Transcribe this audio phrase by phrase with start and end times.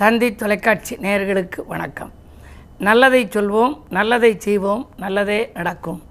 [0.00, 2.12] தந்தி தொலைக்காட்சி நேயர்களுக்கு வணக்கம்.
[2.78, 6.02] நல்லதை சொல்வோம் நல்லதை செய்வோம் நல்லதே நடக்கும்.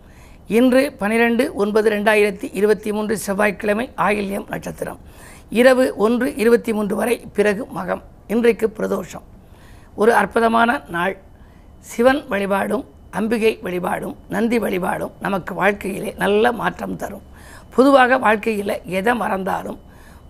[0.47, 4.99] இன்று பனிரெண்டு ஒன்பது ரெண்டாயிரத்தி இருபத்தி மூன்று செவ்வாய்க்கிழமை ஆயில்யம் நட்சத்திரம்.
[5.49, 8.01] இரவு ஒன்று இருபத்தி மூன்று வரை பிறகு மகம்.
[8.27, 9.25] இன்றைக்கு பிரதோஷம்.
[9.95, 11.17] ஒரு அற்புதமான நாள்.
[11.79, 17.21] சிவன் வழிபாடும் அம்பிகை வழிபாடும் நந்தி வழிபாடும் நமக்கு வாழ்க்கையிலே நல்ல மாற்றம் தரும்.
[17.75, 19.79] பொதுவாக வாழ்க்கையில் எதை மறந்தாலும்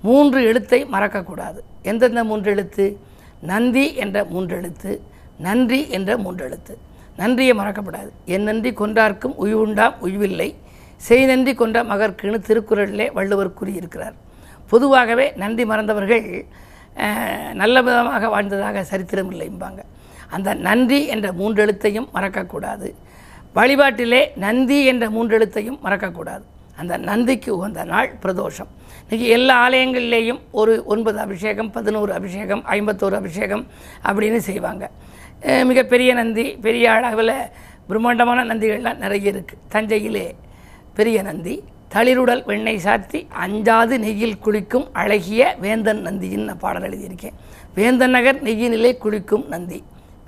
[0.01, 1.57] மூன்று எழுத்தை மறக்கக்கூடாது.
[1.81, 3.07] எந்தெந்த மூன்று எழுத்து?
[3.41, 4.91] நந்தி என்ற மூன்றெழுத்து
[5.47, 6.73] நன்றி என்ற மூன்றெழுத்து.
[7.17, 8.09] நன்றியை மறக்கப்படாது.
[8.25, 10.49] என் நன்றி கொன்றார்க்கும் உய்வுண்டாம் உய்வில்லை.
[11.07, 14.15] செய் நன்றி கொன்ற மகர்க்குன்னு திருக்குறளிலே வள்ளுவர் கூறியிருக்கிறார்.
[14.71, 16.25] பொதுவாகவே நன்றி மறந்தவர்கள்
[17.61, 19.81] நல்ல விதமாக வாழ்ந்ததாக சரித்திரம் இல்லைம்பாங்க
[20.35, 22.89] அந்த நன்றி என்ற மூன்றெழுத்தையும் மறக்கக்கூடாது.
[23.55, 26.45] வழிபாட்டிலே நந்தி என்ற மூன்றெழுத்தையும் மறக்கக்கூடாது.
[26.81, 28.69] அந்த நந்திக்கு உகந்த நாள் பிரதோஷம்.
[29.03, 33.63] இன்றைக்கி எல்லா ஆலயங்கள்லேயும் ஒரு ஒன்பது அபிஷேகம் பதினோரு அபிஷேகம் ஐம்பத்தோரு அபிஷேகம்
[34.09, 34.85] அப்படின்னு செய்வாங்க.
[35.71, 37.35] மிகப்பெரிய நந்தி பெரிய அளவில்
[37.89, 40.25] பிரம்மாண்டமான நந்திகள்லாம் நிறைய இருக்குது தஞ்சையிலே
[40.97, 41.55] பெரிய நந்தி
[41.93, 47.37] தளிருடல் வெண்ணெய் சாத்தி அஞ்சாது நெய்யில் குளிக்கும் அழகிய வேந்தன் நந்தியின் நான் பாடல் எழுதியிருக்கேன்.
[47.77, 49.79] வேந்தன் நகர் நெய்யினிலே குளிக்கும் நந்தி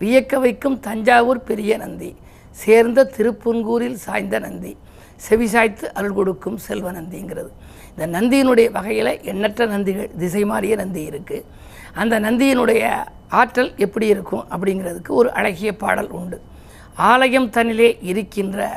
[0.01, 2.09] வியக்க வைக்கும் தஞ்சாவூர் பெரிய நந்தி
[2.63, 4.71] சேர்ந்த திருப்புன்கூரில் சாய்ந்த நந்தி
[5.25, 7.51] செவிசாய்த்து அருள் கொடுக்கும் செல்வ நந்திங்கிறது.
[7.91, 11.47] இந்த நந்தியினுடைய வகையில் எண்ணற்ற நந்திகள் திசை மாறிய நந்தி இருக்குது
[12.01, 12.83] அந்த நந்தியினுடைய
[13.39, 16.37] ஆற்றல் எப்படி இருக்கும் அப்படிங்கிறதுக்கு ஒரு அழகிய பாடல் உண்டு.
[17.11, 18.69] ஆலயம் தன்னிலே இருக்கின்ற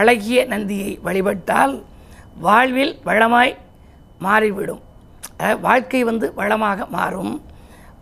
[0.00, 1.74] அழகிய நந்தியை வழிபட்டால்
[2.46, 3.54] வாழ்வில் வளமாய்
[4.26, 4.82] மாறிவிடும்.
[5.66, 7.34] வாழ்க்கை வந்து வளமாக மாறும்.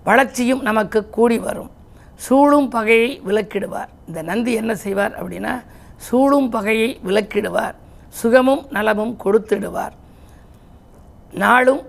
[0.08, 1.70] வளர்ச்சியும் நமக்கு கூடி வரும்.
[2.26, 5.54] சூழும் பகையை விலக்கிடுவார் இந்த நந்தி என்ன செய்வார் அப்படின்னா
[6.06, 7.76] சூழும் பகையை விலக்கிடுவார்
[8.20, 9.94] சுகமும் நலமும் கொடுத்திடுவார்.
[11.44, 11.82] நாளும்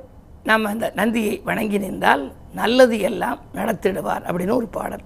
[0.44, 2.24] நம்ம அந்த நந்தியை வணங்கி நின்றால்
[2.54, 5.06] நல்லது எல்லாம் நடத்திடுவார் அப்படின்னு ஒரு பாடல்.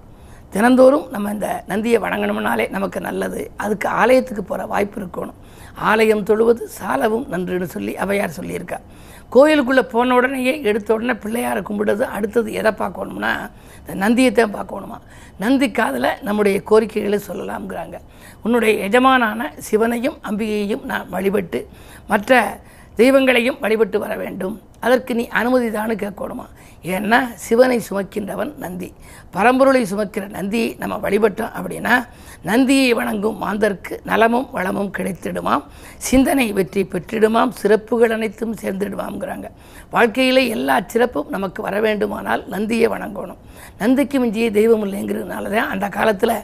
[0.53, 3.51] தினந்தோறும் நம்ம இந்த நந்தியை வணங்கணும்னாலே நமக்கு நல்லது.
[3.57, 5.39] அதுக்கு ஆலயத்துக்கு போகிற வாய்ப்பு இருக்கணும்.
[5.89, 8.77] ஆலயம் தொழுவது சாலவும் நன்றுன்னு சொல்லி அவையார் சொல்லியிருக்கா.
[9.35, 13.31] கோயிலுக்குள்ளே போன உடனேயே எடுத்த உடனே பிள்ளையாரை கும்பிடுறது அடுத்தது எதை பார்க்கணும்னா
[13.79, 14.97] இந்த நந்தியை தான் பார்க்கணுமா?
[15.37, 17.97] நந்தி காதில் நம்முடைய கோரிக்கைகளை சொல்லலாம்ங்கிறாங்க.
[18.43, 21.61] உன்னுடைய எஜமானான சிவனையும் அம்பிகையையும் நான் வழிபட்டு
[22.07, 22.61] மற்ற
[22.99, 24.55] தெய்வங்களையும் வழிபட்டு வர வேண்டும்.
[24.85, 26.45] அதற்கு நீ அனுமதி தானு கேட்கணுமா?
[26.93, 28.89] ஏன்னா சிவனை சுமக்கின்றவன் நந்தி.
[29.35, 31.95] பரம்பொருளை சுமக்கிற நந்தியை நம்ம வழிபட்டோம் அப்படின்னா
[32.49, 35.63] நந்தியை வணங்கும் மாந்தர்க்கு நலமும் வளமும் கிடைத்திடுமாம்.
[36.07, 37.53] சிந்தனை வெற்றி பெற்றிடுமாம்.
[37.61, 39.49] சிறப்புகள் அனைத்தும் சேர்ந்துடுவாங்கிறாங்க
[39.95, 43.41] வாழ்க்கையில் எல்லா சிறப்பும் நமக்கு வர வேண்டுமானால் நந்தியை வணங்கணும்.
[43.81, 46.37] நந்திக்கு மிஞ்சிய தெய்வம் இல்லைங்கிறதுனால தான் அந்த காலத்தில்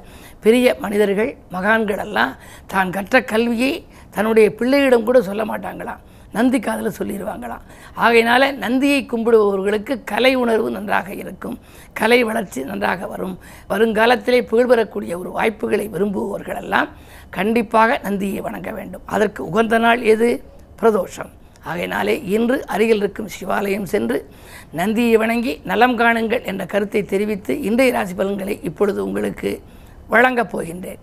[0.45, 2.33] பெரிய மனிதர்கள் மகான்கள் எல்லாம்
[2.73, 3.73] தான் கற்ற கல்வியை
[4.15, 6.01] தன்னுடைய பிள்ளையிடம் கூட சொல்ல மாட்டாங்களாம்.
[6.31, 7.61] நந்தி காதில் சொல்லிடுவாங்களாம்
[7.97, 11.59] ஆகையினால நந்தியை கும்பிடுபவர்களுக்கு கலை உணர்வு நன்றாக இருக்கும்.
[11.93, 13.39] கலை வளர்ச்சி நன்றாக வரும்.
[13.69, 16.89] வருங்காலத்திலே புகழ்பெறக்கூடிய ஒரு வாய்ப்புகளை விரும்புபவர்களெல்லாம்
[17.29, 19.01] கண்டிப்பாக நந்தியை வணங்க வேண்டும்.
[19.05, 20.43] அதற்கு உகந்த நாள் எது?
[20.81, 21.29] பிரதோஷம்.
[21.63, 24.29] ஆகையினாலே இன்று அருகில் இருக்கும் சிவாலயம் சென்று
[24.71, 29.61] நந்தியை வணங்கி நலம் காணுங்கள் என்ற கருத்தை தெரிவித்து இன்றைய ராசி பலன்களை இப்பொழுது உங்களுக்கு
[30.07, 30.97] வழங்கப் போகின்றேன்.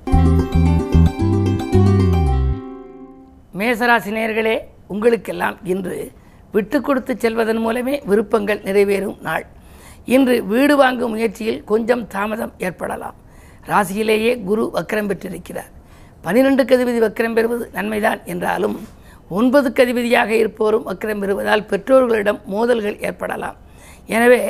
[3.58, 4.58] மேசராசிநேயர்களே
[4.92, 5.96] உங்களுக்கெல்லாம் இன்று
[6.54, 9.46] விட்டு கொடுத்து செல்வதன் மூலமே விருப்பங்கள் நிறைவேறும் நாள்.
[10.16, 13.16] இன்று வீடு வாங்கும் முயற்சியில் கொஞ்சம் தாமதம் ஏற்படலாம்.
[13.70, 15.72] ராசியிலேயே குரு வக்கரம் பெற்றிருக்கிறார்.
[16.26, 18.76] பனிரெண்டு கதிபதி வக்கரம் பெறுவது நன்மைதான் என்றாலும்
[19.38, 23.58] ஒன்பது கதிபதியாக இருப்போரும் வக்கரம் பெறுவதால் பெற்றோர்களிடம் மோதல்கள் ஏற்படலாம்.
[24.16, 24.40] எனவே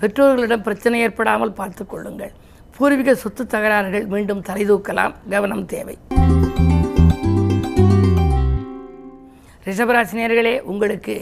[0.00, 2.34] பெற்றோர்களிடம் பிரச்சனை ஏற்படாமல் பார்த்து கொள்ளுங்கள்.
[2.76, 5.96] பூர்வீக சொத்து தகராறுகள் மீண்டும் தலைதூக்கலாம் கவனம் தேவை.
[9.66, 11.14] ரிஷபராசினியர்களே உங்களுக்கு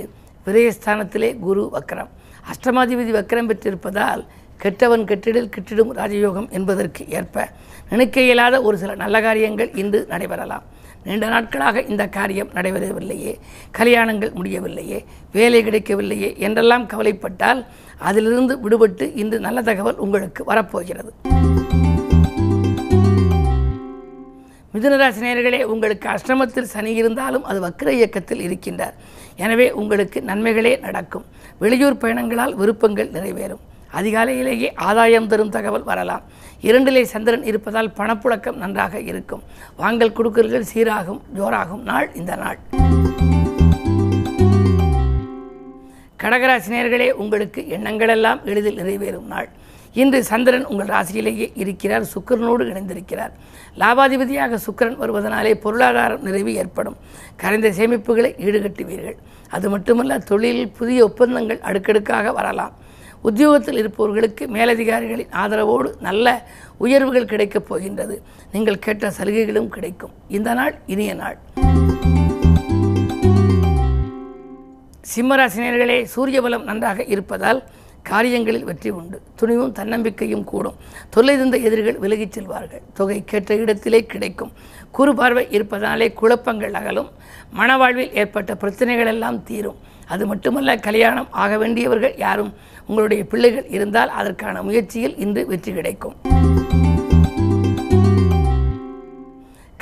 [0.46, 2.10] விரயஸ்தானத்திலே குரு வக்கரம்.
[2.52, 4.22] அஷ்டமாதிபதி வக்கரம் பெற்றிருப்பதால்
[4.62, 7.46] கெட்டவன் கெட்டிடில் கிட்டிடும் ராஜயோகம் என்பதற்கு ஏற்ப
[7.90, 10.64] நினைக்க இயலாத ஒரு சில நல்ல காரியங்கள் இன்று நடைபெறலாம்.
[11.06, 13.32] நீண்ட நாட்களாக இந்த காரியம் நடைபெறவில்லையே
[13.78, 15.00] கல்யாணங்கள் முடியவில்லையே
[15.32, 17.62] வேலை கிடைக்கவில்லையே என்றெல்லாம் கவலைப்பட்டால்
[18.08, 21.12] அதிலிருந்து விடுபட்டு இன்று நல்ல தகவல் உங்களுக்கு வரப்போகிறது.
[24.74, 28.94] மிதுனராசி நேர்களே உங்களுக்கு அஷ்டமத்தில் சனி இருந்தாலும் அது வக்ர இயக்கத்தில் இருக்கின்றார்.
[29.44, 31.24] எனவே உங்களுக்கு நன்மைகளே நடக்கும்.
[31.62, 33.62] வெளியூர் பயணங்களால் விருப்பங்கள் நிறைவேறும்.
[33.98, 36.24] அதிகாலையிலேயே ஆதாயம் தரும் தகவல் வரலாம்.
[36.68, 39.42] இரண்டிலே சந்திரன் இருப்பதால் பணப்புழக்கம் நன்றாக இருக்கும்.
[39.82, 42.58] வாங்கல் கொடுக்கல்கள் சீராகும் ஜோராகும் நாள் இந்த நாள்.
[46.22, 49.48] கடகராசினியர்களே உங்களுக்கு எண்ணங்களெல்லாம் எளிதில் நிறைவேறும் நாள்.
[49.94, 53.32] இன்று சந்திரன் உங்கள் ராசியிலேயே இருக்கிறார் சுக்கிரனோடு இணைந்திருக்கிறார்.
[53.78, 56.96] லாபாதிபதியாக சுக்கிரன் வருவதனாலே பொருளாதாரம் நிறைவு ஏற்படும்.
[57.36, 59.16] கரைந்த சேமிப்புகளை ஈடுகட்டுவீர்கள்.
[59.50, 62.74] அது மட்டுமல்ல தொழிலில் புதிய ஒப்பந்தங்கள் அடுக்கடுக்காக வரலாம்.
[63.22, 66.46] உத்தியோகத்தில் இருப்பவர்களுக்கு மேலதிகாரிகளின் ஆதரவோடு நல்ல
[66.76, 68.22] உயர்வுகள் கிடைக்கப் போகின்றது.
[68.52, 70.10] நீங்கள் கேட்ட சலுகைகளும் கிடைக்கும்.
[70.28, 71.38] இந்த நாள் இனிய நாள்.
[75.14, 77.64] சிம்மராசினியர்களே சூரிய பலம் நன்றாக இருப்பதால்
[78.04, 79.20] காரியங்களில் வெற்றி உண்டு.
[79.34, 80.74] துணிவும் தன்னம்பிக்கையும் கூடும்.
[81.10, 82.82] தொல்லை தந்த எதிரிகள் விலகிச் செல்வார்கள்.
[82.94, 84.52] தொகை கேட்ட இடத்திலே கிடைக்கும்.
[84.90, 87.10] குறுபார்வை இருப்பதனாலே குழப்பங்கள் அகலும்.
[87.58, 89.76] மனவாழ்வில் ஏற்பட்ட பிரச்சனைகள் எல்லாம் தீரும்.
[90.06, 92.52] அது மட்டுமல்ல கல்யாணம் ஆக வேண்டியவர்கள் யாரும்
[92.86, 96.14] உங்களுடைய பிள்ளைகள் இருந்தால் அதற்கான முயற்சியில் இன்று வெற்றி கிடைக்கும்.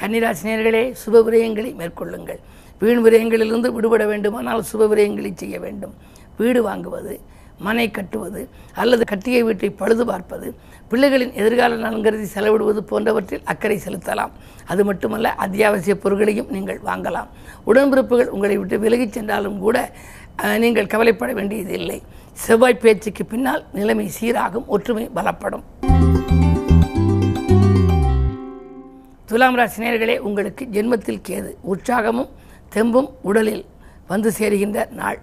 [0.00, 2.38] கன்னிராசினியர்களே சுப விரயங்களை மேற்கொள்ளுங்கள்.
[2.78, 5.94] வீண் விரயங்களிலிருந்து விடுபட வேண்டுமானால் சுப விரயங்களை செய்ய வேண்டும்.
[6.38, 7.18] வீடு வாங்குவது
[7.58, 10.54] மனை கட்டுவது அல்லது கட்டிய வீட்டை பழுது பார்ப்பது
[10.90, 14.30] பிள்ளைகளின் எதிர்கால நலன் கருதி செலவிடுவது போன்றவற்றில் அக்கறை செலுத்தலாம்.
[14.66, 17.28] அது மட்டுமல்ல அத்தியாவசிய பொருட்களையும் நீங்கள் வாங்கலாம்.
[17.66, 19.92] உடன்பிறப்புகள் உங்களை விட்டு விலகிச் சென்றாலும் கூட
[20.58, 22.02] நீங்கள் கவலைப்பட வேண்டியதில்லை
[22.32, 25.64] செவ்வாய் பேச்சுக்கு பின்னால் நிலைமை சீராகும் ஒற்றுமை பலப்படும்.
[29.26, 32.28] துலாம் ராசி உங்களுக்கு ஜென்மத்தில் கேது உற்சாகமும்
[32.74, 33.64] தெம்பும் உடலில்
[34.06, 35.18] வந்து சேருகின்ற நாள்.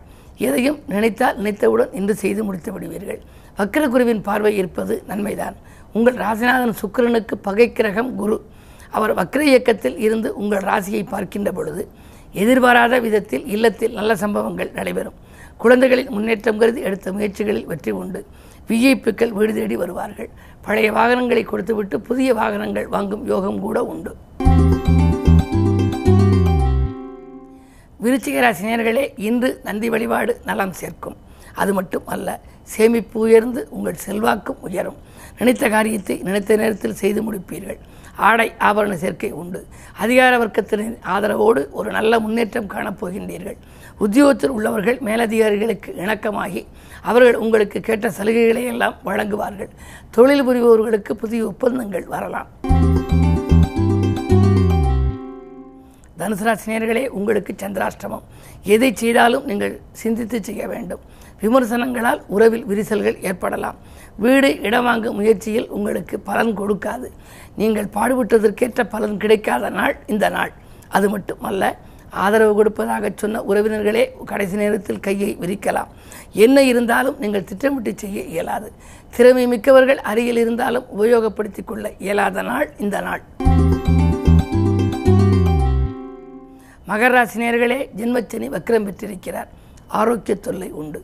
[0.48, 3.22] எதையும் நினைத்தால் நினைத்தவுடன் இன்று செய்து முடித்து விடுவீர்கள்.
[3.60, 5.56] வக்கரகுருவின் பார்வை இருப்பது நன்மைதான்.
[5.98, 8.38] உங்கள் ராசிநாதன் சுக்கிரனுக்கு பகை கிரகம் குரு.
[8.98, 11.84] அவர் வக்கர இயக்கத்தில் இருந்து உங்கள் ராசியை பார்க்கின்ற பொழுது
[12.44, 15.18] எதிர்பாராத விதத்தில் இல்லத்தில் நல்ல சம்பவங்கள் நடைபெறும்.
[15.64, 18.22] குழந்தைகளின் முன்னேற்றம் கருதி எடுத்த முயற்சிகளில் வெற்றி உண்டு.
[18.70, 20.30] விஐபிக்கள் வீடு தேடி வருவார்கள்.
[20.66, 24.14] பழைய வாகனங்களை கொடுத்துவிட்டு புதிய வாகனங்கள் வாங்கும் யோகம் கூட உண்டு.
[28.04, 31.18] விருச்சிக ராசி இன்று நந்தி வழிபாடு நலம் சேர்க்கும்.
[31.54, 34.98] அது மட்டும் அல்ல சேமிப்பு உயர்ந்து உங்கள் செல்வாக்கும் உயரும்.
[35.38, 37.80] நினைத்த காரியத்தை நினைத்த நேரத்தில் செய்து முடிப்பீர்கள்.
[38.16, 39.66] ஆடை ஆபரண சேர்க்கை உண்டு.
[39.98, 43.60] அதிகார வர்க்கத்தினரின் ஆதரவோடு ஒரு நல்ல முன்னேற்றம் காணப்போகின்றீர்கள்.
[43.98, 46.66] உத்தியோகத்தில் உள்ளவர்கள் மேலதிகாரிகளுக்கு இணக்கமாகி
[47.02, 49.70] அவர்கள் உங்களுக்கு கேட்ட சலுகைகளை எல்லாம் வழங்குவார்கள்.
[50.12, 52.69] தொழில் புரிபவர்களுக்கு புதிய ஒப்பந்தங்கள் வரலாம்.
[56.20, 58.24] தனுசு ராசினியர்களே உங்களுக்கு சந்திராஷ்டமம்.
[58.74, 61.04] எதை செய்தாலும் நீங்கள் சிந்தித்து செய்ய வேண்டும்.
[61.44, 63.78] விமர்சனங்களால் உறவில் விரிசல்கள் ஏற்படலாம்.
[64.24, 67.10] வீடு இடம் வாங்கும் முயற்சியில் உங்களுக்கு பலன் கொடுக்காது.
[67.60, 70.52] நீங்கள் பாடுபட்டதற்கேற்ற பலன் கிடைக்காத நாள் இந்த நாள்.
[70.98, 71.72] அது மட்டுமல்ல
[72.26, 75.92] ஆதரவு கொடுப்பதாக சொன்ன உறவினர்களே கடைசி நேரத்தில் கையை விரிக்கலாம்.
[76.46, 78.72] என்ன இருந்தாலும் நீங்கள் திட்டமிட்டு செய்ய இயலாது.
[79.18, 83.24] திறமை மிக்கவர்கள் அருகில் இருந்தாலும் உபயோகப்படுத்திக் கொள்ள இயலாத நாள் இந்த நாள்.
[86.90, 89.50] மகராசினியர்களே ஜென்மச்சனி வக்ரம் பெற்றிருக்கிறார்.
[90.00, 91.00] ஆரோக்கிய தொல்லை உண்டு.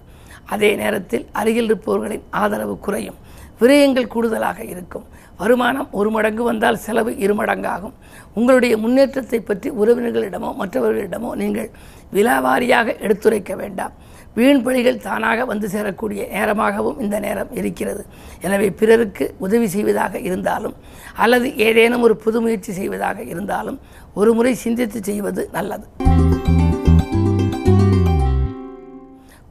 [0.53, 3.19] அதே நேரத்தில் அருகில் இருப்பவர்களின் ஆதரவு குறையும்.
[3.59, 5.05] விரயங்கள் கூடுதலாக இருக்கும்.
[5.41, 7.95] வருமானம் ஒரு மடங்கு வந்தால் செலவு இருமடங்காகும்.
[8.39, 11.69] உங்களுடைய முன்னேற்றத்தை பற்றி உறவினர்களிடமோ மற்றவர்களிடமோ நீங்கள்
[12.15, 13.95] விலாவாரியாக எடுத்துரைக்க வேண்டாம்.
[14.35, 18.05] வீண் பழிகள் தானாக வந்து சேரக்கூடிய நேரமாகவும் இந்த நேரம் இருக்கிறது.
[18.41, 20.75] எனவே பிறருக்கு உதவி செய்வதாக இருந்தாலும்
[21.15, 23.79] அல்லது ஏதேனும் ஒரு புது முயற்சி செய்வதாக இருந்தாலும்
[24.13, 25.85] ஒரு முறை சிந்தித்து செய்வது நல்லது.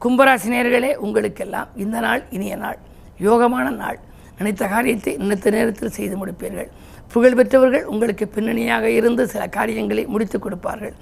[0.01, 2.77] கும்பராசினியர்களே உங்களுக்கெல்லாம் இந்த நாள் இனிய நாள்.
[3.19, 3.99] யோகமான நாள்.
[4.37, 6.69] நினைத்த காரியத்தை நினைத்த நேரத்தில் செய்து முடிப்பீர்கள்.
[7.13, 10.93] புகழ்பெற்றவர்கள் உங்களுக்கு பின்னணியாக இருந்து சில காரியங்களை முடித்துக் கொடுப்பார்கள்.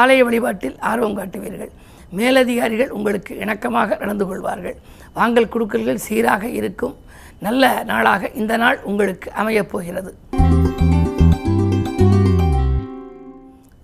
[0.00, 1.72] ஆலய வழிபாட்டில் ஆர்வம் காட்டுவீர்கள்.
[2.10, 4.76] மேலதிகாரிகள் உங்களுக்கு இணக்கமாக நடந்து கொள்வார்கள்.
[5.14, 6.96] வாங்கல் கொடுக்கல்கள் சீராக இருக்கும்.
[7.38, 10.14] நல்ல நாளாக இந்த நாள் உங்களுக்கு அமையப் போகிறது.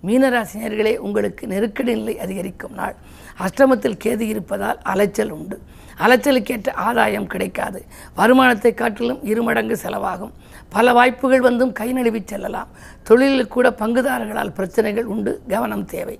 [0.07, 2.95] மீனராசினியர்களே உங்களுக்கு நெருக்கடி நிலை அதிகரிக்கும் நாள்.
[3.39, 5.61] அஷ்டமத்தில் கேது இருப்பதால் அலைச்சல் உண்டு.
[5.97, 7.85] அலைச்சலுக்கேற்ற ஆதாயம் கிடைக்காது.
[8.15, 10.31] வருமானத்தை காட்டிலும் இருமடங்கு செலவாகும்.
[10.69, 12.67] பல வாய்ப்புகள் வந்தும் கை நழுவி செல்லலாம்.
[13.03, 15.41] தொழிலில் கூட பங்குதாரர்களால் பிரச்சனைகள் உண்டு.
[15.47, 16.19] கவனம் தேவை.